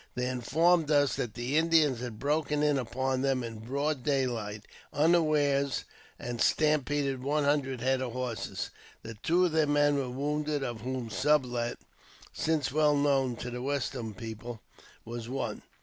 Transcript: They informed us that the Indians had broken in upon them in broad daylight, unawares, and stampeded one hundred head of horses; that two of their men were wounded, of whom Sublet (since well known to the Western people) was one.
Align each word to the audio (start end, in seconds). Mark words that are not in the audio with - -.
They 0.15 0.27
informed 0.27 0.89
us 0.89 1.15
that 1.17 1.35
the 1.35 1.57
Indians 1.57 1.99
had 1.99 2.17
broken 2.17 2.63
in 2.63 2.79
upon 2.79 3.21
them 3.21 3.43
in 3.43 3.59
broad 3.59 4.01
daylight, 4.01 4.63
unawares, 4.91 5.83
and 6.17 6.41
stampeded 6.41 7.21
one 7.21 7.43
hundred 7.43 7.81
head 7.81 8.01
of 8.01 8.13
horses; 8.13 8.71
that 9.03 9.21
two 9.21 9.45
of 9.45 9.51
their 9.51 9.67
men 9.67 9.97
were 9.97 10.09
wounded, 10.09 10.63
of 10.63 10.81
whom 10.81 11.11
Sublet 11.11 11.77
(since 12.33 12.71
well 12.71 12.95
known 12.95 13.35
to 13.35 13.51
the 13.51 13.61
Western 13.61 14.15
people) 14.15 14.59
was 15.05 15.29
one. 15.29 15.61